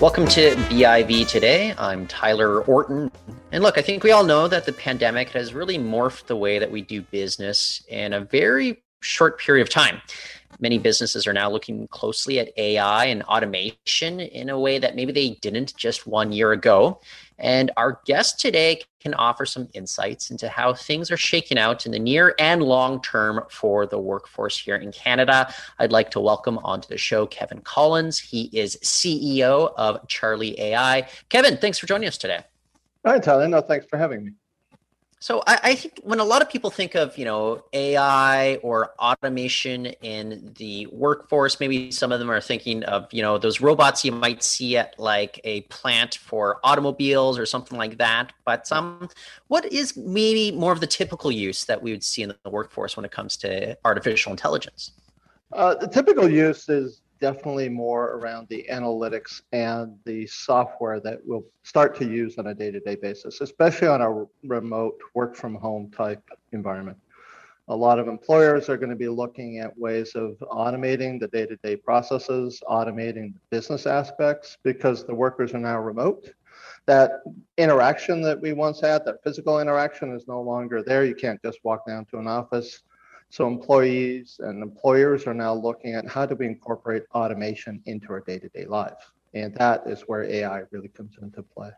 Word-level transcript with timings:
Welcome 0.00 0.26
to 0.28 0.54
BIV 0.70 1.28
today. 1.28 1.74
I'm 1.76 2.06
Tyler 2.06 2.62
Orton. 2.62 3.10
And 3.52 3.62
look, 3.62 3.76
I 3.76 3.82
think 3.82 4.02
we 4.02 4.12
all 4.12 4.24
know 4.24 4.48
that 4.48 4.64
the 4.64 4.72
pandemic 4.72 5.28
has 5.30 5.52
really 5.52 5.76
morphed 5.76 6.24
the 6.24 6.36
way 6.36 6.58
that 6.58 6.70
we 6.70 6.80
do 6.80 7.02
business 7.02 7.84
in 7.86 8.14
a 8.14 8.20
very 8.20 8.82
short 9.00 9.38
period 9.38 9.60
of 9.60 9.68
time. 9.68 10.00
Many 10.58 10.78
businesses 10.78 11.26
are 11.26 11.32
now 11.32 11.50
looking 11.50 11.86
closely 11.88 12.38
at 12.38 12.50
AI 12.56 13.06
and 13.06 13.22
automation 13.22 14.20
in 14.20 14.50
a 14.50 14.58
way 14.58 14.78
that 14.78 14.96
maybe 14.96 15.12
they 15.12 15.38
didn't 15.40 15.74
just 15.76 16.06
one 16.06 16.32
year 16.32 16.52
ago. 16.52 17.00
And 17.38 17.70
our 17.76 18.00
guest 18.04 18.40
today 18.40 18.82
can 19.00 19.14
offer 19.14 19.46
some 19.46 19.68
insights 19.72 20.30
into 20.30 20.48
how 20.48 20.74
things 20.74 21.10
are 21.10 21.16
shaking 21.16 21.56
out 21.56 21.86
in 21.86 21.92
the 21.92 21.98
near 21.98 22.34
and 22.38 22.62
long 22.62 23.00
term 23.00 23.42
for 23.48 23.86
the 23.86 23.98
workforce 23.98 24.58
here 24.58 24.76
in 24.76 24.92
Canada. 24.92 25.52
I'd 25.78 25.92
like 25.92 26.10
to 26.10 26.20
welcome 26.20 26.58
onto 26.58 26.88
the 26.88 26.98
show 26.98 27.26
Kevin 27.26 27.60
Collins. 27.60 28.18
He 28.18 28.50
is 28.52 28.76
CEO 28.82 29.72
of 29.76 30.06
Charli 30.08 30.58
AI. 30.58 31.08
Kevin, 31.30 31.56
thanks 31.56 31.78
for 31.78 31.86
joining 31.86 32.08
us 32.08 32.18
today. 32.18 32.40
Hi, 33.06 33.18
Tyler. 33.18 33.48
No, 33.48 33.62
thanks 33.62 33.86
for 33.86 33.96
having 33.96 34.24
me. 34.24 34.32
So 35.22 35.42
I, 35.46 35.60
I, 35.62 35.74
think 35.74 36.00
when 36.02 36.18
a 36.18 36.24
lot 36.24 36.40
of 36.40 36.48
people 36.48 36.70
think 36.70 36.94
of 36.94 37.18
you 37.18 37.26
know 37.26 37.62
AI 37.74 38.56
or 38.56 38.94
automation 38.98 39.86
in 40.00 40.54
the 40.56 40.86
workforce, 40.86 41.60
maybe 41.60 41.90
some 41.90 42.10
of 42.10 42.18
them 42.18 42.30
are 42.30 42.40
thinking 42.40 42.82
of 42.84 43.06
you 43.12 43.20
know 43.20 43.36
those 43.36 43.60
robots 43.60 44.02
you 44.02 44.12
might 44.12 44.42
see 44.42 44.78
at 44.78 44.98
like 44.98 45.38
a 45.44 45.60
plant 45.62 46.14
for 46.14 46.58
automobiles 46.64 47.38
or 47.38 47.44
something 47.44 47.76
like 47.76 47.98
that. 47.98 48.32
But 48.46 48.72
um, 48.72 49.10
what 49.48 49.70
is 49.70 49.94
maybe 49.94 50.52
more 50.52 50.72
of 50.72 50.80
the 50.80 50.86
typical 50.86 51.30
use 51.30 51.66
that 51.66 51.82
we 51.82 51.90
would 51.90 52.02
see 52.02 52.22
in 52.22 52.32
the 52.42 52.50
workforce 52.50 52.96
when 52.96 53.04
it 53.04 53.10
comes 53.10 53.36
to 53.38 53.76
artificial 53.84 54.32
intelligence? 54.32 54.92
Uh, 55.52 55.74
the 55.74 55.86
typical 55.86 56.30
use 56.30 56.66
is 56.70 57.02
definitely 57.20 57.68
more 57.68 58.12
around 58.12 58.48
the 58.48 58.66
analytics 58.70 59.42
and 59.52 59.98
the 60.04 60.26
software 60.26 61.00
that 61.00 61.20
we'll 61.24 61.44
start 61.62 61.94
to 61.96 62.06
use 62.06 62.38
on 62.38 62.48
a 62.48 62.54
day-to-day 62.54 62.96
basis, 62.96 63.40
especially 63.40 63.88
on 63.88 64.00
a 64.00 64.26
remote 64.46 64.98
work 65.14 65.36
from 65.36 65.54
home 65.54 65.90
type 65.90 66.22
environment. 66.52 66.96
A 67.68 67.76
lot 67.76 68.00
of 68.00 68.08
employers 68.08 68.68
are 68.68 68.76
going 68.76 68.90
to 68.90 68.96
be 68.96 69.08
looking 69.08 69.58
at 69.58 69.78
ways 69.78 70.16
of 70.16 70.36
automating 70.40 71.20
the 71.20 71.28
day-to-day 71.28 71.76
processes, 71.76 72.60
automating 72.68 73.34
the 73.34 73.40
business 73.50 73.86
aspects 73.86 74.58
because 74.64 75.04
the 75.04 75.14
workers 75.14 75.54
are 75.54 75.60
now 75.60 75.78
remote. 75.78 76.32
That 76.86 77.22
interaction 77.58 78.22
that 78.22 78.40
we 78.40 78.54
once 78.54 78.80
had, 78.80 79.04
that 79.04 79.22
physical 79.22 79.60
interaction 79.60 80.12
is 80.12 80.26
no 80.26 80.40
longer 80.40 80.82
there. 80.82 81.04
You 81.04 81.14
can't 81.14 81.40
just 81.42 81.60
walk 81.62 81.86
down 81.86 82.06
to 82.06 82.18
an 82.18 82.26
office 82.26 82.82
so 83.30 83.46
employees 83.46 84.40
and 84.40 84.62
employers 84.62 85.26
are 85.26 85.34
now 85.34 85.54
looking 85.54 85.94
at 85.94 86.06
how 86.08 86.26
do 86.26 86.34
we 86.34 86.46
incorporate 86.46 87.04
automation 87.14 87.80
into 87.86 88.08
our 88.12 88.20
day-to-day 88.20 88.66
life. 88.66 89.12
And 89.34 89.54
that 89.54 89.86
is 89.86 90.02
where 90.02 90.24
AI 90.24 90.62
really 90.72 90.88
comes 90.88 91.16
into 91.22 91.42
play. 91.42 91.70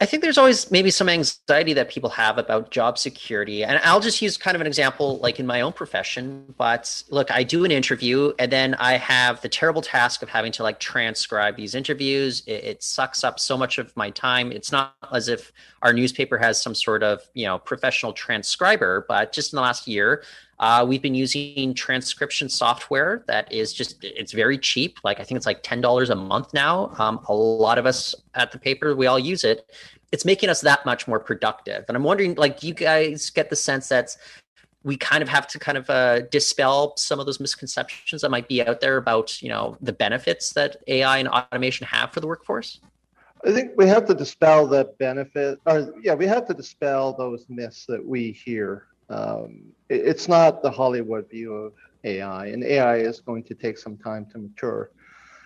I 0.00 0.06
think 0.06 0.22
there's 0.22 0.38
always 0.38 0.70
maybe 0.70 0.90
some 0.90 1.06
anxiety 1.06 1.74
that 1.74 1.90
people 1.90 2.08
have 2.10 2.38
about 2.38 2.70
job 2.70 2.96
security. 2.96 3.62
And 3.62 3.78
I'll 3.84 4.00
just 4.00 4.22
use 4.22 4.38
kind 4.38 4.54
of 4.54 4.62
an 4.62 4.66
example 4.66 5.18
like 5.18 5.38
in 5.38 5.46
my 5.46 5.60
own 5.60 5.74
profession. 5.74 6.54
But 6.56 7.02
look, 7.10 7.30
I 7.30 7.42
do 7.42 7.66
an 7.66 7.70
interview 7.70 8.32
and 8.38 8.50
then 8.50 8.74
I 8.76 8.94
have 8.94 9.42
the 9.42 9.50
terrible 9.50 9.82
task 9.82 10.22
of 10.22 10.30
having 10.30 10.50
to 10.52 10.62
like 10.62 10.80
transcribe 10.80 11.56
these 11.56 11.74
interviews. 11.74 12.42
It, 12.46 12.64
it 12.64 12.82
sucks 12.82 13.22
up 13.22 13.38
so 13.38 13.58
much 13.58 13.76
of 13.76 13.94
my 13.98 14.08
time. 14.08 14.50
It's 14.50 14.72
not 14.72 14.94
as 15.12 15.28
if 15.28 15.52
our 15.82 15.92
newspaper 15.92 16.38
has 16.38 16.60
some 16.60 16.74
sort 16.74 17.02
of, 17.02 17.20
you 17.34 17.44
know, 17.44 17.58
professional 17.58 18.14
transcriber, 18.14 19.04
but 19.08 19.30
just 19.32 19.52
in 19.52 19.56
the 19.56 19.62
last 19.62 19.86
year, 19.86 20.22
uh, 20.58 20.84
we've 20.88 21.02
been 21.02 21.14
using 21.14 21.74
transcription 21.74 22.48
software 22.48 23.24
that 23.26 23.50
is 23.52 23.72
just, 23.72 24.02
it's 24.02 24.32
very 24.32 24.56
cheap. 24.56 24.98
Like 25.04 25.20
I 25.20 25.24
think 25.24 25.36
it's 25.36 25.46
like 25.46 25.62
$10 25.62 26.10
a 26.10 26.14
month 26.14 26.54
now. 26.54 26.92
Um, 26.98 27.20
a 27.28 27.34
lot 27.34 27.78
of 27.78 27.86
us 27.86 28.14
at 28.34 28.52
the 28.52 28.58
paper, 28.58 28.94
we 28.96 29.06
all 29.06 29.18
use 29.18 29.44
it. 29.44 29.70
It's 30.12 30.24
making 30.24 30.48
us 30.48 30.62
that 30.62 30.86
much 30.86 31.06
more 31.06 31.20
productive. 31.20 31.84
And 31.88 31.96
I'm 31.96 32.04
wondering, 32.04 32.36
like, 32.36 32.62
you 32.62 32.72
guys 32.72 33.28
get 33.28 33.50
the 33.50 33.56
sense 33.56 33.88
that 33.88 34.16
we 34.82 34.96
kind 34.96 35.20
of 35.20 35.28
have 35.28 35.48
to 35.48 35.58
kind 35.58 35.76
of 35.76 35.90
uh, 35.90 36.20
dispel 36.30 36.96
some 36.96 37.18
of 37.18 37.26
those 37.26 37.40
misconceptions 37.40 38.22
that 38.22 38.30
might 38.30 38.48
be 38.48 38.62
out 38.62 38.80
there 38.80 38.96
about, 38.96 39.42
you 39.42 39.48
know, 39.48 39.76
the 39.80 39.92
benefits 39.92 40.52
that 40.52 40.76
AI 40.86 41.18
and 41.18 41.28
automation 41.28 41.86
have 41.88 42.12
for 42.12 42.20
the 42.20 42.26
workforce? 42.26 42.80
I 43.44 43.52
think 43.52 43.72
we 43.76 43.86
have 43.88 44.06
to 44.06 44.14
dispel 44.14 44.66
the 44.66 44.92
benefit, 44.98 45.60
or 45.66 45.92
yeah, 46.02 46.14
we 46.14 46.26
have 46.26 46.46
to 46.46 46.54
dispel 46.54 47.12
those 47.12 47.44
myths 47.48 47.84
that 47.86 48.04
we 48.04 48.32
hear 48.32 48.86
um, 49.08 49.62
it, 49.88 50.06
it's 50.06 50.28
not 50.28 50.62
the 50.62 50.70
Hollywood 50.70 51.28
view 51.30 51.52
of 51.54 51.72
AI, 52.04 52.46
and 52.46 52.64
AI 52.64 52.96
is 52.96 53.20
going 53.20 53.42
to 53.44 53.54
take 53.54 53.78
some 53.78 53.96
time 53.96 54.26
to 54.32 54.38
mature. 54.38 54.90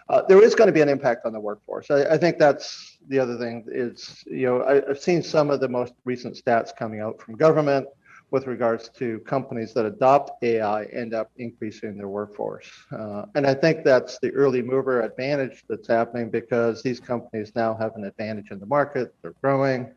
Uh, 0.09 0.23
there 0.23 0.43
is 0.43 0.55
going 0.55 0.67
to 0.67 0.73
be 0.73 0.81
an 0.81 0.89
impact 0.89 1.25
on 1.25 1.33
the 1.33 1.41
workforce. 1.41 1.91
I, 1.91 2.03
I, 2.03 2.19
think 2.19 2.37
that's 2.37 2.99
the 3.09 3.19
other 3.19 3.39
thing. 3.39 3.65
Is 3.69 4.25
you 4.27 4.47
know 4.47 4.65
I, 4.65 4.75
have 4.89 4.99
seen 4.99 5.23
some 5.23 5.51
of 5.51 5.61
the 5.61 5.69
most 5.69 5.95
recent 6.05 6.35
stats 6.35 6.75
coming 6.75 7.01
out 7.01 7.21
from 7.21 7.37
government 7.37 7.87
with 8.33 8.47
regards 8.47 8.89
to 8.89 9.19
companies 9.21 9.73
that 9.75 9.87
adopt 9.87 10.43
AI 10.43 10.85
end 10.87 11.15
up 11.15 11.31
increasing 11.37 11.97
their 11.97 12.09
workforce, 12.09 12.69
uh, 12.93 13.27
and 13.37 13.47
I 13.47 13.55
think 13.55 13.85
that's 13.85 14.19
the 14.19 14.31
early 14.33 14.63
mover 14.63 15.03
advantage 15.03 15.63
that's 15.69 15.87
happening 15.87 16.29
because 16.29 16.83
these 16.83 16.99
companies 16.99 17.53
now 17.55 17.75
have 17.75 17.95
an 17.95 18.05
advantage 18.05 18.51
in 18.51 18.59
the 18.59 18.67
market. 18.67 19.15
They're 19.23 19.35
growing, 19.41 19.93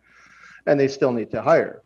and 0.67 0.79
they 0.79 0.87
still 0.87 1.11
need 1.11 1.31
to 1.31 1.41
hire 1.41 1.81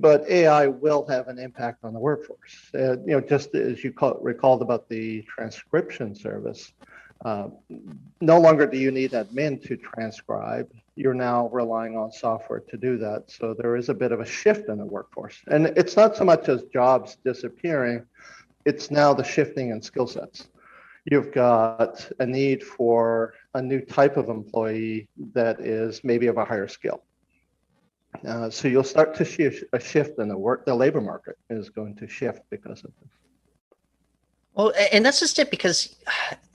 but 0.00 0.28
AI 0.28 0.66
will 0.66 1.06
have 1.06 1.28
an 1.28 1.38
impact 1.38 1.84
on 1.84 1.92
the 1.92 1.98
workforce. 1.98 2.70
Uh, 2.74 2.98
you 3.00 3.12
know, 3.12 3.20
just 3.20 3.54
as 3.54 3.84
you 3.84 3.92
call, 3.92 4.18
recalled 4.20 4.62
about 4.62 4.88
the 4.88 5.22
transcription 5.22 6.14
service, 6.14 6.72
uh, 7.24 7.48
no 8.20 8.38
longer 8.38 8.66
do 8.66 8.76
you 8.76 8.90
need 8.90 9.12
admin 9.12 9.62
to 9.66 9.76
transcribe. 9.76 10.70
You're 10.96 11.14
now 11.14 11.48
relying 11.48 11.96
on 11.96 12.12
software 12.12 12.60
to 12.60 12.76
do 12.76 12.98
that. 12.98 13.30
So 13.30 13.54
there 13.54 13.76
is 13.76 13.88
a 13.88 13.94
bit 13.94 14.12
of 14.12 14.20
a 14.20 14.26
shift 14.26 14.68
in 14.68 14.78
the 14.78 14.84
workforce, 14.84 15.40
and 15.46 15.66
it's 15.66 15.96
not 15.96 16.16
so 16.16 16.24
much 16.24 16.48
as 16.48 16.64
jobs 16.72 17.16
disappearing; 17.24 18.04
it's 18.64 18.90
now 18.90 19.14
the 19.14 19.24
shifting 19.24 19.70
in 19.70 19.80
skill 19.80 20.06
sets. 20.06 20.48
You've 21.04 21.32
got 21.32 22.10
a 22.18 22.26
need 22.26 22.62
for 22.62 23.34
a 23.54 23.60
new 23.60 23.80
type 23.80 24.16
of 24.16 24.28
employee 24.28 25.08
that 25.34 25.60
is 25.60 26.02
maybe 26.02 26.28
of 26.28 26.38
a 26.38 26.44
higher 26.44 26.68
skill 26.68 27.02
uh, 28.26 28.50
so 28.50 28.68
you'll 28.68 28.84
start 28.84 29.14
to 29.16 29.24
see 29.24 29.50
a 29.72 29.80
shift 29.80 30.18
in 30.18 30.28
the 30.28 30.36
work, 30.36 30.64
the 30.64 30.74
labor 30.74 31.00
market 31.00 31.36
is 31.50 31.68
going 31.68 31.94
to 31.96 32.08
shift 32.08 32.42
because 32.50 32.84
of 32.84 32.90
this. 33.00 33.10
Well, 34.54 34.72
and 34.92 35.04
that's 35.04 35.18
just 35.18 35.38
it 35.40 35.50
because, 35.50 35.96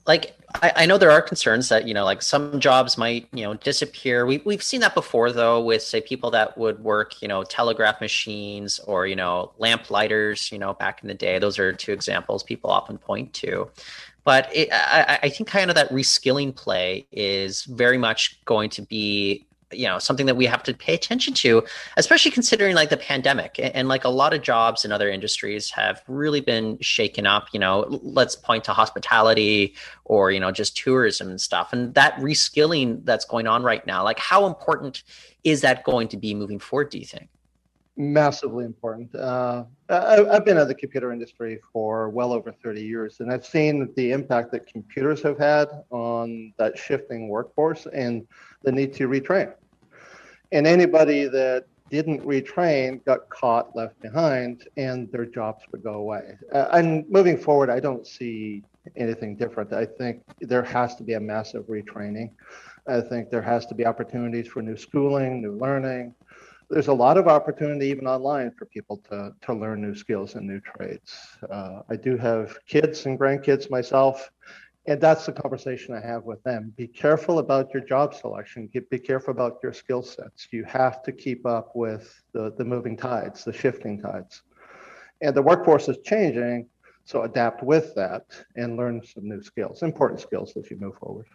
like, 0.06 0.34
I, 0.54 0.72
I, 0.76 0.86
know 0.86 0.96
there 0.96 1.10
are 1.10 1.20
concerns 1.20 1.68
that 1.68 1.86
you 1.86 1.92
know, 1.92 2.04
like 2.04 2.22
some 2.22 2.58
jobs 2.58 2.96
might 2.96 3.28
you 3.32 3.44
know 3.44 3.54
disappear. 3.54 4.24
We 4.24 4.38
we've 4.38 4.62
seen 4.62 4.80
that 4.80 4.94
before 4.94 5.32
though, 5.32 5.62
with 5.62 5.82
say 5.82 6.00
people 6.00 6.30
that 6.30 6.56
would 6.56 6.82
work 6.82 7.20
you 7.20 7.28
know 7.28 7.42
telegraph 7.44 8.00
machines 8.00 8.78
or 8.80 9.06
you 9.06 9.16
know 9.16 9.52
lamp 9.58 9.90
lighters. 9.90 10.50
You 10.50 10.58
know, 10.58 10.72
back 10.72 11.02
in 11.02 11.08
the 11.08 11.14
day, 11.14 11.38
those 11.38 11.58
are 11.58 11.72
two 11.74 11.92
examples 11.92 12.42
people 12.42 12.70
often 12.70 12.96
point 12.96 13.34
to. 13.34 13.70
But 14.24 14.48
it, 14.54 14.70
I, 14.72 15.18
I 15.24 15.28
think 15.28 15.48
kind 15.48 15.70
of 15.70 15.76
that 15.76 15.90
reskilling 15.90 16.54
play 16.54 17.06
is 17.12 17.64
very 17.64 17.98
much 17.98 18.42
going 18.44 18.70
to 18.70 18.82
be 18.82 19.46
you 19.72 19.86
know 19.86 19.98
something 19.98 20.26
that 20.26 20.36
we 20.36 20.46
have 20.46 20.62
to 20.62 20.74
pay 20.74 20.94
attention 20.94 21.34
to 21.34 21.62
especially 21.96 22.30
considering 22.30 22.74
like 22.74 22.90
the 22.90 22.96
pandemic. 22.96 23.58
And, 23.58 23.74
and, 23.74 23.88
like 23.88 24.04
a 24.04 24.08
lot 24.08 24.32
of 24.32 24.42
jobs 24.42 24.84
in 24.84 24.92
other 24.92 25.10
industries 25.10 25.70
have 25.70 26.02
really 26.06 26.40
been 26.40 26.78
shaken 26.80 27.26
up 27.26 27.48
you 27.52 27.60
know 27.60 27.86
let's 28.02 28.36
point 28.36 28.64
to 28.64 28.72
hospitality 28.72 29.74
or 30.04 30.30
you 30.30 30.40
know 30.40 30.52
just 30.52 30.76
tourism 30.76 31.28
and 31.28 31.40
stuff 31.40 31.72
and 31.72 31.94
that 31.94 32.14
reskilling 32.16 33.04
that's 33.04 33.24
going 33.24 33.46
on 33.46 33.62
right 33.62 33.86
now 33.86 34.04
like 34.04 34.18
how 34.18 34.46
important 34.46 35.02
is 35.44 35.60
that 35.62 35.84
going 35.84 36.08
to 36.08 36.16
be 36.16 36.34
moving 36.34 36.58
forward 36.58 36.90
do 36.90 36.98
you 36.98 37.06
think 37.06 37.28
massively 38.00 38.64
important 38.64 39.14
uh, 39.14 39.64
I, 39.88 40.24
i've 40.30 40.44
been 40.44 40.58
in 40.58 40.66
the 40.66 40.74
computer 40.74 41.12
industry 41.12 41.60
for 41.72 42.08
well 42.08 42.32
over 42.32 42.52
30 42.52 42.82
years 42.82 43.20
and 43.20 43.32
i've 43.32 43.44
seen 43.44 43.92
the 43.96 44.12
impact 44.12 44.52
that 44.52 44.66
computers 44.66 45.22
have 45.22 45.38
had 45.38 45.68
on 45.90 46.52
that 46.56 46.78
shifting 46.78 47.28
workforce 47.28 47.86
and 47.92 48.26
the 48.62 48.72
need 48.72 48.94
to 48.94 49.08
retrain 49.08 49.52
and 50.52 50.66
anybody 50.66 51.28
that 51.28 51.66
didn't 51.90 52.24
retrain 52.24 53.04
got 53.04 53.28
caught, 53.28 53.74
left 53.74 54.00
behind, 54.00 54.68
and 54.76 55.10
their 55.10 55.26
jobs 55.26 55.64
would 55.72 55.82
go 55.82 55.94
away. 55.94 56.36
Uh, 56.52 56.68
and 56.72 57.08
moving 57.10 57.36
forward, 57.36 57.68
I 57.68 57.80
don't 57.80 58.06
see 58.06 58.62
anything 58.96 59.36
different. 59.36 59.72
I 59.72 59.84
think 59.84 60.22
there 60.40 60.62
has 60.62 60.94
to 60.96 61.02
be 61.02 61.14
a 61.14 61.20
massive 61.20 61.64
retraining. 61.64 62.30
I 62.88 63.00
think 63.00 63.30
there 63.30 63.42
has 63.42 63.66
to 63.66 63.74
be 63.74 63.84
opportunities 63.84 64.46
for 64.46 64.62
new 64.62 64.76
schooling, 64.76 65.42
new 65.42 65.52
learning. 65.52 66.14
There's 66.70 66.86
a 66.86 66.92
lot 66.92 67.18
of 67.18 67.26
opportunity 67.26 67.86
even 67.86 68.06
online 68.06 68.52
for 68.56 68.64
people 68.66 68.98
to, 69.10 69.32
to 69.42 69.54
learn 69.54 69.82
new 69.82 69.94
skills 69.94 70.36
and 70.36 70.46
new 70.46 70.60
trades. 70.60 71.16
Uh, 71.50 71.80
I 71.90 71.96
do 71.96 72.16
have 72.16 72.56
kids 72.66 73.06
and 73.06 73.18
grandkids 73.18 73.68
myself, 73.70 74.30
and 74.86 75.00
that's 75.00 75.26
the 75.26 75.32
conversation 75.32 75.94
I 75.94 76.00
have 76.06 76.22
with 76.22 76.40
them. 76.44 76.72
Be 76.76 76.86
careful 76.86 77.40
about 77.40 77.74
your 77.74 77.82
job 77.82 78.14
selection. 78.14 78.70
Be 78.88 78.98
careful 79.00 79.32
about 79.32 79.58
your 79.64 79.72
skill 79.72 80.00
sets. 80.00 80.46
You 80.52 80.62
have 80.62 81.02
to 81.02 81.10
keep 81.10 81.44
up 81.44 81.72
with 81.74 82.14
the, 82.32 82.54
the 82.56 82.64
moving 82.64 82.96
tides, 82.96 83.42
the 83.42 83.52
shifting 83.52 84.00
tides. 84.00 84.42
And 85.22 85.34
the 85.34 85.42
workforce 85.42 85.88
is 85.88 85.98
changing, 86.04 86.68
so 87.04 87.22
adapt 87.22 87.64
with 87.64 87.96
that 87.96 88.22
and 88.54 88.76
learn 88.76 89.02
some 89.04 89.28
new 89.28 89.42
skills, 89.42 89.82
important 89.82 90.20
skills 90.20 90.52
as 90.56 90.70
you 90.70 90.78
move 90.78 90.94
forward. 90.98 91.26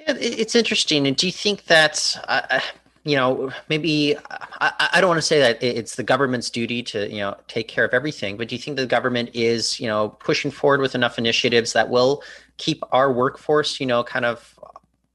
Yeah, 0.00 0.14
it's 0.18 0.56
interesting. 0.56 1.06
And 1.06 1.16
do 1.16 1.26
you 1.26 1.32
think 1.32 1.64
that's. 1.66 2.16
uh, 2.16 2.60
you 3.06 3.14
know, 3.14 3.52
maybe 3.68 4.16
I, 4.60 4.88
I 4.94 5.00
don't 5.00 5.06
want 5.06 5.18
to 5.18 5.22
say 5.22 5.38
that 5.38 5.62
it's 5.62 5.94
the 5.94 6.02
government's 6.02 6.50
duty 6.50 6.82
to, 6.82 7.08
you 7.08 7.18
know, 7.18 7.36
take 7.46 7.68
care 7.68 7.84
of 7.84 7.94
everything, 7.94 8.36
but 8.36 8.48
do 8.48 8.56
you 8.56 8.60
think 8.60 8.76
the 8.76 8.84
government 8.84 9.30
is, 9.32 9.78
you 9.78 9.86
know, 9.86 10.08
pushing 10.08 10.50
forward 10.50 10.80
with 10.80 10.96
enough 10.96 11.16
initiatives 11.16 11.72
that 11.74 11.88
will 11.88 12.24
keep 12.56 12.82
our 12.90 13.12
workforce, 13.12 13.78
you 13.78 13.86
know, 13.86 14.02
kind 14.02 14.24
of 14.24 14.58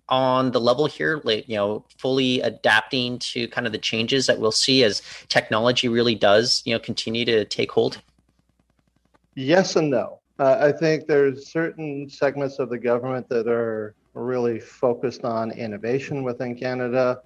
on 0.07 0.51
the 0.51 0.61
level 0.61 0.85
here, 0.85 1.19
like, 1.25 1.49
you 1.49 1.57
know, 1.57 1.83
fully 1.97 2.39
adapting 2.41 3.19
to 3.19 3.49
kind 3.49 3.67
of 3.67 3.73
the 3.73 3.77
changes 3.77 4.25
that 4.25 4.39
we'll 4.39 4.53
see 4.53 4.85
as 4.85 5.01
technology 5.27 5.89
really 5.89 6.15
does, 6.15 6.61
you 6.63 6.73
know, 6.73 6.79
continue 6.79 7.25
to 7.25 7.43
take 7.43 7.73
hold? 7.73 8.01
Yes 9.35 9.75
and 9.75 9.89
no. 9.89 10.19
Uh, 10.39 10.57
I 10.61 10.71
think 10.71 11.07
there's 11.07 11.47
certain 11.47 12.09
segments 12.09 12.57
of 12.57 12.69
the 12.69 12.79
government 12.79 13.27
that 13.27 13.49
are 13.49 13.95
really 14.13 14.61
focused 14.61 15.25
on 15.25 15.51
innovation 15.51 16.23
within 16.23 16.55
Canada. 16.55 17.21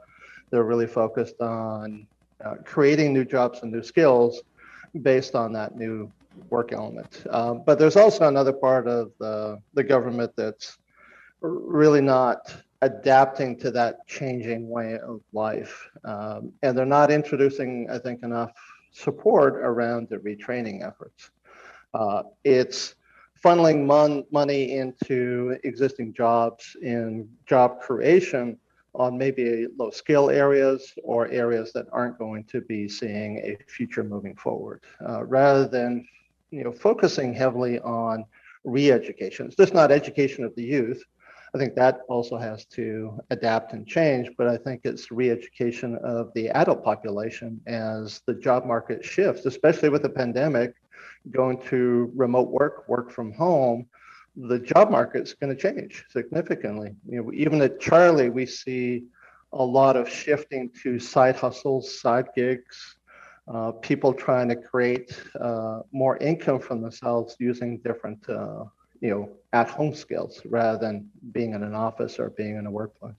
They're 0.56 0.63
really 0.63 0.88
focused 0.88 1.42
on 1.42 2.07
uh, 2.42 2.56
creating 2.63 3.12
new 3.12 3.25
jobs 3.25 3.60
and 3.62 3.74
new 3.74 3.84
skills 3.84 4.42
based 5.02 5.36
on 5.36 5.52
that 5.52 5.75
new 5.75 6.10
work 6.50 6.72
element. 6.72 7.25
Uh, 7.30 7.56
but 7.56 7.78
there's 7.78 7.98
also 7.98 8.30
another 8.30 8.54
part 8.54 8.88
of 8.88 9.12
the, 9.19 9.62
the 9.74 9.84
government 9.84 10.31
that's 10.38 10.78
really 11.42 12.00
not 12.00 12.56
adapting 12.81 13.60
to 13.60 13.72
that 13.72 14.07
changing 14.07 14.69
way 14.69 14.98
of 14.98 15.19
life. 15.34 15.90
Um, 16.06 16.54
and 16.63 16.78
they're 16.78 16.86
not 16.86 17.12
introducing, 17.12 17.90
I 17.92 17.98
think, 17.98 18.24
enough 18.24 18.54
support 18.94 19.56
around 19.56 20.07
the 20.10 20.19
retraining 20.19 20.88
efforts. 20.88 21.31
Uh, 21.94 22.24
it's 22.46 22.96
funneling 23.44 23.86
mon- 23.86 24.24
money 24.31 24.78
into 24.78 25.57
existing 25.66 26.13
jobs 26.13 26.78
in 26.81 27.28
job 27.46 27.81
creation 27.81 28.57
on 28.97 29.18
maybe 29.18 29.68
low 29.77 29.89
skill 29.89 30.30
areas 30.30 30.94
or 31.03 31.27
areas 31.30 31.71
that 31.74 31.86
aren't 31.92 32.18
going 32.18 32.44
to 32.45 32.62
be 32.62 32.88
seeing 32.88 33.38
a 33.39 33.57
future 33.68 34.03
moving 34.03 34.36
forward, 34.36 34.83
uh, 35.07 35.24
rather 35.24 35.68
than 35.68 36.07
you 36.51 36.63
know 36.63 36.71
focusing 36.71 37.33
heavily 37.33 37.80
on 37.80 38.25
re-education. 38.63 39.45
It's 39.45 39.56
just 39.56 39.74
not 39.74 39.92
education 39.92 40.44
of 40.44 40.56
the 40.56 40.63
youth. 40.63 41.03
I 41.53 41.57
think 41.57 41.75
that 41.75 42.01
also 42.09 42.38
has 42.38 42.65
to 42.65 43.18
adapt 43.30 43.71
and 43.71 43.88
change, 43.88 44.30
but 44.38 44.47
I 44.47 44.57
think 44.57 44.81
it's 44.83 45.09
re-education 45.09 45.97
of 46.03 46.33
the 46.36 46.50
adult 46.50 46.83
population 46.83 47.62
as 47.65 48.21
the 48.27 48.33
job 48.33 48.65
market 48.65 49.06
shifts, 49.06 49.45
especially 49.45 49.89
with 49.89 50.01
the 50.01 50.09
pandemic 50.09 50.74
going 51.31 51.62
to 51.69 52.12
remote 52.15 52.50
work, 52.50 52.88
work 52.88 53.09
from 53.09 53.31
home, 53.31 53.88
the 54.36 54.60
job 54.60 54.92
market's 54.92 55.34
going 55.34 55.56
to 55.56 55.62
change 55.62 56.06
significantly. 56.10 56.96
You 57.08 57.24
know, 57.24 57.32
even 57.34 57.62
at 57.62 57.80
Charli, 57.80 58.32
we 58.32 58.46
see 58.46 59.04
a 59.54 59.64
lot 59.64 59.96
of 59.96 60.10
shifting 60.10 60.70
to 60.84 61.00
side 61.00 61.36
hustles, 61.36 62.00
side 62.00 62.28
gigs, 62.36 62.98
uh, 63.48 63.72
people 63.72 64.14
trying 64.14 64.50
to 64.50 64.56
create 64.56 65.18
uh, 65.40 65.82
more 65.92 66.18
income 66.18 66.60
for 66.60 66.76
themselves 66.76 67.36
using 67.40 67.78
different, 67.80 68.28
uh, 68.28 68.66
you 69.02 69.10
know, 69.10 69.30
at-home 69.54 69.94
skills 69.94 70.42
rather 70.46 70.78
than 70.78 71.10
being 71.31 71.54
in 71.54 71.64
an 71.64 71.74
office 71.76 72.20
or 72.20 72.31
being 72.31 72.58
in 72.58 72.66
a 72.66 72.72
workplace. 72.72 73.14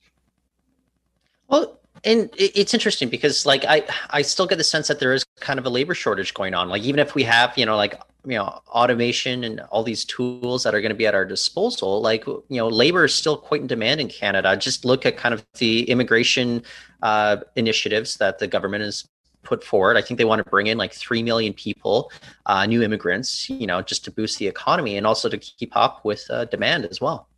Well, 1.49 1.79
and 2.05 2.29
it's 2.37 2.75
interesting 2.75 3.09
because 3.09 3.47
like 3.47 3.65
I 3.65 3.83
I 4.11 4.23
still 4.23 4.47
get 4.47 4.59
the 4.59 4.65
sense 4.65 4.89
that 4.89 5.01
there 5.01 5.15
is 5.15 5.25
kind 5.41 5.59
of 5.59 5.65
a 5.65 5.71
labor 5.71 5.95
shortage 5.95 6.35
going 6.35 6.55
on. 6.55 6.69
Like 6.69 6.83
even 6.83 6.99
if 6.99 7.15
we 7.15 7.23
have, 7.23 7.57
you 7.57 7.65
know, 7.65 7.77
like 7.77 7.99
you 8.26 8.37
know, 8.37 8.61
automation 8.69 9.44
and 9.44 9.61
all 9.70 9.82
these 9.82 10.05
tools 10.05 10.64
that 10.64 10.75
are 10.75 10.81
going 10.81 10.90
to 10.90 10.96
be 10.96 11.06
at 11.06 11.14
our 11.14 11.25
disposal, 11.25 12.00
like 12.02 12.26
you 12.26 12.44
know, 12.50 12.69
labor 12.69 13.05
is 13.05 13.14
still 13.14 13.37
quite 13.37 13.61
in 13.61 13.67
demand 13.67 14.00
in 14.00 14.08
Canada. 14.08 14.56
Just 14.56 14.84
look 14.84 15.06
at 15.06 15.17
kind 15.17 15.32
of 15.32 15.46
the 15.58 15.88
immigration 15.88 16.62
uh, 17.02 17.38
initiatives 17.55 18.17
that 18.17 18.38
the 18.38 18.46
government 18.46 18.82
has 18.82 19.08
put 19.43 19.62
forward. 19.62 19.96
I 19.96 20.02
think 20.02 20.19
they 20.19 20.25
want 20.25 20.44
to 20.44 20.50
bring 20.50 20.67
in 20.67 20.76
like 20.76 20.93
3 20.93 21.23
million 21.23 21.52
people, 21.52 22.11
uh, 22.46 22.67
new 22.67 22.82
immigrants, 22.82 23.49
you 23.49 23.67
know, 23.67 23.81
just 23.81 24.05
to 24.05 24.11
boost 24.11 24.38
the 24.38 24.49
economy 24.49 24.96
and 24.96 25.06
also 25.06 25.28
to 25.28 25.38
keep 25.38 25.75
up 25.76 26.05
with 26.05 26.26
uh, 26.31 26.46
demand 26.46 26.84
as 26.87 27.00
well. 27.00 27.28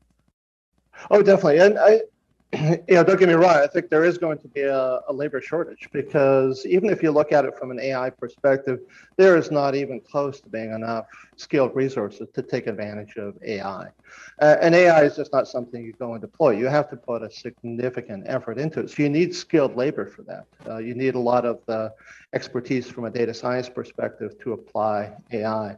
Oh, 1.10 1.22
definitely. 1.22 1.58
And 1.58 1.78
I, 1.78 2.00
you 2.54 2.82
know, 2.88 3.04
don't 3.04 3.18
get 3.18 3.28
me 3.28 3.34
wrong. 3.34 3.56
I 3.56 3.66
think 3.66 3.90
there 3.90 4.04
is 4.04 4.16
going 4.16 4.38
to 4.38 4.48
be 4.48 4.62
a, 4.62 5.00
a, 5.06 5.12
labor 5.12 5.42
shortage 5.42 5.86
because 5.92 6.64
even 6.64 6.88
if 6.88 7.02
you 7.02 7.10
look 7.10 7.30
at 7.30 7.44
it 7.44 7.58
from 7.58 7.70
an 7.70 7.78
AI 7.78 8.08
perspective, 8.08 8.78
there 9.18 9.36
is 9.36 9.50
not 9.50 9.74
even 9.74 10.00
close 10.00 10.40
to 10.40 10.48
being 10.48 10.72
enough 10.72 11.04
skilled 11.36 11.76
resources 11.76 12.26
to 12.34 12.42
take 12.42 12.66
advantage 12.66 13.16
of 13.16 13.34
AI. 13.44 13.88
Uh, 14.40 14.56
and 14.62 14.74
AI 14.74 15.02
is 15.02 15.16
just 15.16 15.30
not 15.30 15.46
something 15.46 15.84
you 15.84 15.92
go 16.00 16.12
and 16.12 16.22
deploy. 16.22 16.52
You 16.52 16.66
have 16.68 16.88
to 16.88 16.96
put 16.96 17.22
a 17.22 17.30
significant 17.30 18.24
effort 18.26 18.58
into 18.58 18.80
it. 18.80 18.90
So 18.90 19.02
you 19.02 19.10
need 19.10 19.34
skilled 19.34 19.76
labor 19.76 20.06
for 20.06 20.22
that. 20.22 20.44
Uh, 20.66 20.78
you 20.78 20.94
need 20.94 21.16
a 21.16 21.20
lot 21.20 21.44
of 21.44 21.58
the 21.66 21.92
expertise 22.32 22.88
from 22.88 23.04
a 23.04 23.10
data 23.10 23.34
science 23.34 23.68
perspective 23.68 24.32
to 24.42 24.54
apply 24.54 25.12
AI. 25.32 25.76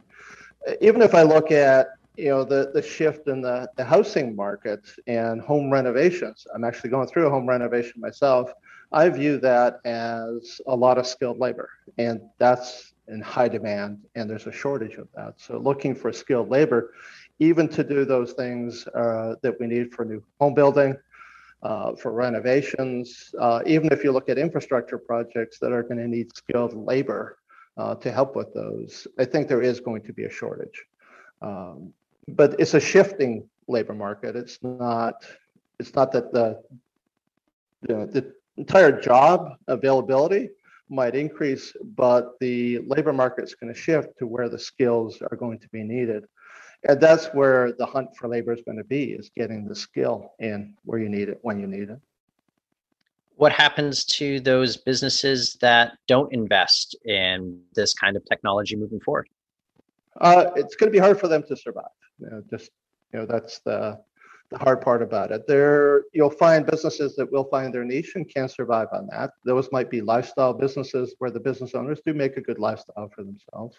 Even 0.80 1.02
if 1.02 1.16
I 1.16 1.22
look 1.22 1.50
at 1.50 1.88
you 2.20 2.28
know 2.28 2.44
the 2.44 2.70
the 2.74 2.82
shift 2.82 3.28
in 3.28 3.40
the, 3.40 3.68
the 3.76 3.84
housing 3.84 4.36
market 4.36 4.82
and 5.06 5.40
home 5.40 5.70
renovations. 5.70 6.46
I'm 6.54 6.64
actually 6.64 6.90
going 6.90 7.08
through 7.08 7.26
a 7.26 7.30
home 7.30 7.48
renovation 7.48 8.00
myself. 8.00 8.52
I 8.92 9.08
view 9.08 9.38
that 9.38 9.80
as 9.84 10.60
a 10.66 10.76
lot 10.76 10.98
of 10.98 11.06
skilled 11.06 11.38
labor 11.38 11.70
and 11.96 12.20
that's 12.38 12.92
in 13.08 13.20
high 13.20 13.48
demand 13.48 13.98
and 14.16 14.28
there's 14.28 14.46
a 14.46 14.52
shortage 14.52 14.96
of 14.96 15.08
that. 15.14 15.34
So 15.40 15.58
looking 15.58 15.94
for 15.94 16.12
skilled 16.12 16.50
labor 16.50 16.92
even 17.38 17.68
to 17.68 17.82
do 17.82 18.04
those 18.04 18.32
things 18.32 18.86
uh, 18.88 19.36
that 19.42 19.58
we 19.58 19.66
need 19.66 19.94
for 19.94 20.04
new 20.04 20.22
home 20.40 20.54
building 20.54 20.96
uh, 21.62 21.94
for 21.94 22.12
renovations 22.12 23.32
uh, 23.40 23.60
even 23.64 23.92
if 23.92 24.02
you 24.04 24.12
look 24.12 24.28
at 24.28 24.38
infrastructure 24.38 24.98
projects 24.98 25.58
that 25.60 25.72
are 25.72 25.82
going 25.82 25.98
to 25.98 26.08
need 26.08 26.34
skilled 26.36 26.74
labor 26.74 27.38
uh, 27.76 27.94
to 27.94 28.10
help 28.10 28.34
with 28.34 28.52
those 28.54 29.06
i 29.18 29.24
think 29.24 29.46
there 29.46 29.62
is 29.62 29.78
going 29.80 30.02
to 30.02 30.12
be 30.12 30.24
a 30.24 30.30
shortage. 30.30 30.84
Um, 31.42 31.92
but 32.36 32.58
it's 32.58 32.74
a 32.74 32.80
shifting 32.80 33.48
labor 33.68 33.94
market. 33.94 34.36
It's 34.36 34.58
not. 34.62 35.24
It's 35.78 35.94
not 35.94 36.12
that 36.12 36.32
the 36.32 36.60
you 37.88 37.94
know, 37.94 38.06
the 38.06 38.32
entire 38.56 39.00
job 39.00 39.54
availability 39.68 40.50
might 40.88 41.14
increase, 41.14 41.72
but 41.96 42.38
the 42.40 42.80
labor 42.80 43.12
market's 43.12 43.54
going 43.54 43.72
to 43.72 43.78
shift 43.78 44.18
to 44.18 44.26
where 44.26 44.48
the 44.48 44.58
skills 44.58 45.22
are 45.30 45.36
going 45.36 45.58
to 45.60 45.68
be 45.68 45.82
needed. 45.82 46.24
And 46.88 47.00
that's 47.00 47.26
where 47.28 47.72
the 47.72 47.86
hunt 47.86 48.16
for 48.16 48.28
labor 48.28 48.52
is 48.52 48.62
going 48.62 48.78
to 48.78 48.84
be 48.84 49.12
is 49.12 49.30
getting 49.36 49.66
the 49.66 49.74
skill 49.74 50.32
in 50.38 50.74
where 50.84 50.98
you 50.98 51.08
need 51.08 51.28
it 51.28 51.38
when 51.42 51.60
you 51.60 51.66
need 51.66 51.90
it. 51.90 52.00
What 53.36 53.52
happens 53.52 54.04
to 54.16 54.40
those 54.40 54.76
businesses 54.76 55.56
that 55.60 55.92
don't 56.06 56.32
invest 56.34 56.96
in 57.04 57.60
this 57.74 57.94
kind 57.94 58.16
of 58.16 58.24
technology 58.26 58.76
moving 58.76 59.00
forward? 59.00 59.28
Uh, 60.20 60.50
it's 60.56 60.74
going 60.74 60.90
to 60.90 60.92
be 60.92 60.98
hard 60.98 61.18
for 61.18 61.28
them 61.28 61.42
to 61.48 61.56
survive. 61.56 61.84
You 62.20 62.30
know, 62.30 62.42
just 62.50 62.70
you 63.12 63.20
know, 63.20 63.26
that's 63.26 63.60
the 63.60 63.98
the 64.50 64.58
hard 64.58 64.80
part 64.80 65.00
about 65.00 65.30
it. 65.30 65.46
There, 65.46 66.02
you'll 66.12 66.30
find 66.30 66.66
businesses 66.66 67.14
that 67.16 67.30
will 67.30 67.44
find 67.44 67.72
their 67.72 67.84
niche 67.84 68.12
and 68.16 68.28
can 68.28 68.48
survive 68.48 68.88
on 68.92 69.08
that. 69.12 69.30
Those 69.44 69.68
might 69.70 69.90
be 69.90 70.00
lifestyle 70.00 70.52
businesses 70.52 71.14
where 71.18 71.30
the 71.30 71.38
business 71.38 71.74
owners 71.74 72.00
do 72.04 72.12
make 72.14 72.36
a 72.36 72.40
good 72.40 72.58
lifestyle 72.58 73.08
for 73.14 73.22
themselves. 73.22 73.76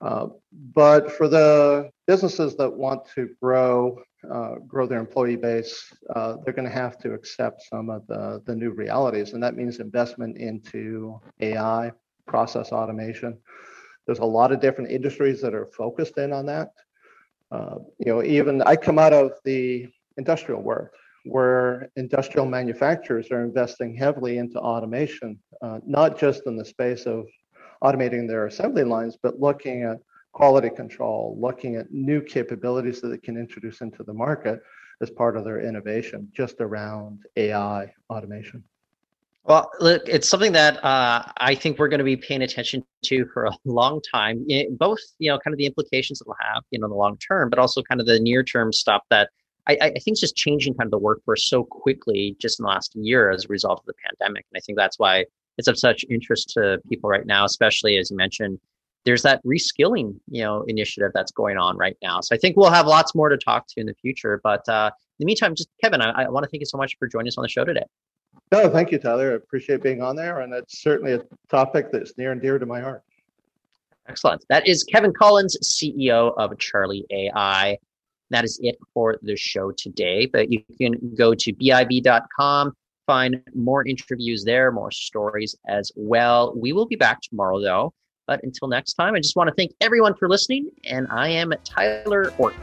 Uh, 0.00 0.26
but 0.74 1.10
for 1.12 1.28
the 1.28 1.90
businesses 2.06 2.56
that 2.56 2.70
want 2.70 3.06
to 3.14 3.30
grow, 3.40 3.96
uh, 4.30 4.56
grow 4.66 4.86
their 4.86 5.00
employee 5.00 5.36
base, 5.36 5.92
uh, 6.14 6.36
they're 6.44 6.52
going 6.52 6.68
to 6.68 6.74
have 6.74 6.98
to 6.98 7.12
accept 7.14 7.62
some 7.62 7.88
of 7.88 8.06
the, 8.08 8.42
the 8.44 8.54
new 8.54 8.70
realities, 8.70 9.32
and 9.32 9.42
that 9.42 9.56
means 9.56 9.78
investment 9.78 10.36
into 10.36 11.18
AI, 11.40 11.92
process 12.26 12.72
automation. 12.72 13.38
There's 14.04 14.18
a 14.18 14.24
lot 14.24 14.52
of 14.52 14.60
different 14.60 14.90
industries 14.90 15.40
that 15.40 15.54
are 15.54 15.66
focused 15.66 16.18
in 16.18 16.32
on 16.32 16.46
that. 16.46 16.70
Uh, 17.50 17.76
you 17.98 18.12
know, 18.12 18.22
even 18.22 18.62
I 18.62 18.76
come 18.76 18.98
out 18.98 19.12
of 19.12 19.32
the 19.44 19.86
industrial 20.16 20.62
work 20.62 20.94
where 21.24 21.90
industrial 21.96 22.46
manufacturers 22.46 23.30
are 23.30 23.42
investing 23.42 23.96
heavily 23.96 24.38
into 24.38 24.58
automation, 24.58 25.38
uh, 25.62 25.80
not 25.84 26.18
just 26.18 26.42
in 26.46 26.56
the 26.56 26.64
space 26.64 27.04
of 27.04 27.26
automating 27.82 28.28
their 28.28 28.46
assembly 28.46 28.84
lines, 28.84 29.18
but 29.22 29.40
looking 29.40 29.82
at 29.82 29.98
quality 30.32 30.70
control, 30.70 31.36
looking 31.40 31.76
at 31.76 31.90
new 31.90 32.20
capabilities 32.20 33.00
that 33.00 33.08
they 33.08 33.18
can 33.18 33.36
introduce 33.36 33.80
into 33.80 34.02
the 34.04 34.12
market 34.12 34.60
as 35.00 35.10
part 35.10 35.36
of 35.36 35.44
their 35.44 35.60
innovation 35.60 36.28
just 36.32 36.60
around 36.60 37.20
AI 37.36 37.92
automation. 38.10 38.62
Well, 39.46 39.70
look, 39.78 40.02
it's 40.08 40.28
something 40.28 40.50
that 40.52 40.84
uh, 40.84 41.22
I 41.36 41.54
think 41.54 41.78
we're 41.78 41.86
going 41.86 41.98
to 41.98 42.04
be 42.04 42.16
paying 42.16 42.42
attention 42.42 42.84
to 43.04 43.26
for 43.32 43.44
a 43.44 43.52
long 43.64 44.00
time. 44.02 44.44
It, 44.48 44.76
both, 44.76 44.98
you 45.20 45.30
know, 45.30 45.38
kind 45.38 45.54
of 45.54 45.58
the 45.58 45.66
implications 45.66 46.20
it'll 46.20 46.34
have, 46.40 46.64
you 46.72 46.80
know, 46.80 46.86
in 46.86 46.90
the 46.90 46.96
long 46.96 47.16
term, 47.18 47.48
but 47.48 47.60
also 47.60 47.80
kind 47.82 48.00
of 48.00 48.08
the 48.08 48.18
near 48.18 48.42
term 48.42 48.72
stuff 48.72 49.02
that 49.10 49.30
I, 49.68 49.78
I 49.80 49.90
think 49.90 50.14
is 50.14 50.20
just 50.20 50.34
changing 50.34 50.74
kind 50.74 50.88
of 50.88 50.90
the 50.90 50.98
workforce 50.98 51.48
so 51.48 51.62
quickly 51.62 52.36
just 52.40 52.58
in 52.58 52.64
the 52.64 52.68
last 52.68 52.96
year 52.96 53.30
as 53.30 53.44
a 53.44 53.48
result 53.48 53.78
of 53.78 53.86
the 53.86 53.94
pandemic. 54.04 54.46
And 54.52 54.58
I 54.58 54.60
think 54.60 54.78
that's 54.78 54.98
why 54.98 55.26
it's 55.58 55.68
of 55.68 55.78
such 55.78 56.04
interest 56.10 56.50
to 56.50 56.80
people 56.88 57.08
right 57.08 57.24
now, 57.24 57.44
especially 57.44 57.98
as 57.98 58.10
you 58.10 58.16
mentioned, 58.16 58.58
there's 59.04 59.22
that 59.22 59.40
reskilling, 59.44 60.18
you 60.28 60.42
know, 60.42 60.64
initiative 60.66 61.12
that's 61.14 61.30
going 61.30 61.56
on 61.56 61.76
right 61.76 61.96
now. 62.02 62.20
So 62.20 62.34
I 62.34 62.38
think 62.38 62.56
we'll 62.56 62.70
have 62.70 62.88
lots 62.88 63.14
more 63.14 63.28
to 63.28 63.36
talk 63.36 63.68
to 63.68 63.80
in 63.80 63.86
the 63.86 63.94
future. 63.94 64.40
But 64.42 64.68
uh, 64.68 64.90
in 65.20 65.24
the 65.24 65.26
meantime, 65.26 65.54
just 65.54 65.68
Kevin, 65.80 66.00
I, 66.00 66.24
I 66.24 66.28
want 66.30 66.42
to 66.42 66.50
thank 66.50 66.62
you 66.62 66.66
so 66.66 66.78
much 66.78 66.96
for 66.98 67.06
joining 67.06 67.28
us 67.28 67.38
on 67.38 67.42
the 67.42 67.48
show 67.48 67.64
today. 67.64 67.84
No, 68.52 68.68
thank 68.70 68.92
you, 68.92 68.98
Tyler. 68.98 69.32
I 69.32 69.34
appreciate 69.34 69.82
being 69.82 70.02
on 70.02 70.14
there, 70.14 70.40
and 70.40 70.52
it's 70.52 70.80
certainly 70.80 71.14
a 71.14 71.22
topic 71.48 71.90
that's 71.90 72.16
near 72.16 72.32
and 72.32 72.40
dear 72.40 72.58
to 72.58 72.66
my 72.66 72.80
heart. 72.80 73.02
Excellent. 74.08 74.44
That 74.48 74.66
is 74.68 74.84
Kevin 74.84 75.12
Collins, 75.12 75.56
CEO 75.64 76.32
of 76.36 76.52
Charli 76.52 77.02
AI. 77.10 77.76
That 78.30 78.44
is 78.44 78.58
it 78.62 78.76
for 78.94 79.18
the 79.22 79.36
show 79.36 79.72
today. 79.72 80.26
But 80.26 80.52
you 80.52 80.62
can 80.78 81.14
go 81.16 81.34
to 81.34 81.52
biv.com, 81.52 82.72
find 83.06 83.42
more 83.54 83.86
interviews 83.86 84.44
there, 84.44 84.70
more 84.70 84.92
stories 84.92 85.56
as 85.66 85.90
well. 85.96 86.54
We 86.56 86.72
will 86.72 86.86
be 86.86 86.96
back 86.96 87.20
tomorrow, 87.22 87.60
though. 87.60 87.92
But 88.28 88.42
until 88.42 88.68
next 88.68 88.94
time, 88.94 89.14
I 89.14 89.20
just 89.20 89.36
want 89.36 89.48
to 89.48 89.54
thank 89.54 89.72
everyone 89.80 90.14
for 90.14 90.28
listening. 90.28 90.70
And 90.84 91.06
I 91.10 91.28
am 91.28 91.52
Tyler 91.64 92.32
Orton. 92.38 92.60